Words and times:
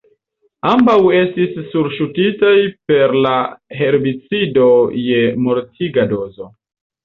Ambaŭ 0.69 0.95
estis 1.17 1.59
surŝutitaj 1.73 2.55
per 2.93 3.15
la 3.27 3.35
herbicido 3.83 4.69
je 5.07 5.23
mortiga 5.47 6.11
dozo. 6.19 6.53